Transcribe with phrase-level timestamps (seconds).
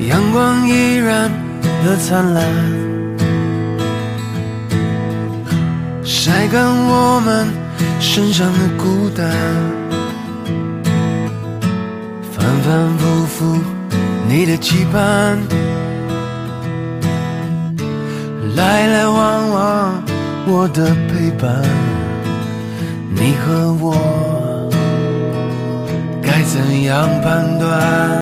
[0.00, 1.30] 阳光依然
[1.84, 2.44] 的灿烂，
[6.04, 7.48] 晒干我们
[7.98, 9.26] 身上的孤单。
[12.30, 13.58] 反反复复，
[14.28, 15.38] 你的期盼，
[18.54, 20.02] 来来往往，
[20.46, 21.62] 我的陪伴。
[23.18, 24.68] 你和我
[26.22, 28.10] 该怎样判断？